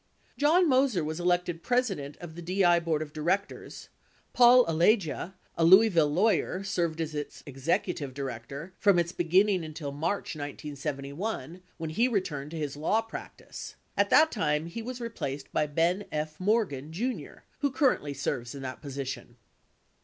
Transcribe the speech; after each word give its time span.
John 0.35 0.67
Moser 0.67 1.03
was 1.03 1.19
elected 1.19 1.61
president 1.61 2.17
of 2.17 2.33
the 2.33 2.41
DI 2.41 2.79
board 2.79 3.03
of 3.03 3.13
directors. 3.13 3.89
Paul 4.33 4.65
Alagia, 4.65 5.35
a 5.55 5.63
Louisville 5.63 6.09
lawyer, 6.11 6.63
served 6.63 6.99
as 6.99 7.13
its 7.13 7.43
executive 7.45 8.15
director 8.15 8.73
from 8.79 8.97
its 8.97 9.11
beginning 9.11 9.63
until 9.63 9.91
March 9.91 10.35
1971, 10.35 11.61
when 11.77 11.89
he 11.91 12.07
returned 12.07 12.49
to 12.49 12.57
his 12.57 12.75
law 12.75 13.01
practice. 13.03 13.75
17 13.95 13.95
At 13.97 14.09
that 14.09 14.31
time, 14.31 14.65
he 14.65 14.81
was 14.81 14.99
replaced 14.99 15.51
by 15.53 15.67
Ben 15.67 16.05
F. 16.11 16.39
Morgan, 16.39 16.91
Jr., 16.91 17.43
who 17.59 17.69
currently 17.69 18.15
serves 18.15 18.55
in 18.55 18.63
that 18.63 18.81
position. 18.81 19.35